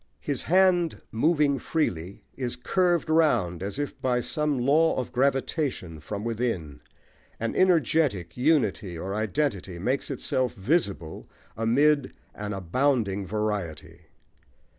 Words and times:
His 0.19 0.41
hand 0.41 0.99
moving 1.11 1.59
freely 1.59 2.23
is 2.35 2.55
curved 2.55 3.07
round 3.07 3.61
as 3.61 3.77
if 3.77 4.01
by 4.01 4.19
some 4.19 4.57
law 4.57 4.95
of 4.97 5.11
gravitation 5.11 5.99
from 5.99 6.23
within: 6.23 6.81
an 7.39 7.55
energetic 7.55 8.35
unity 8.35 8.97
or 8.97 9.13
identity 9.13 9.77
makes 9.77 10.09
itself 10.09 10.55
visible 10.55 11.29
amid 11.55 12.13
an 12.33 12.51
abounding 12.51 13.27
variety. 13.27 14.07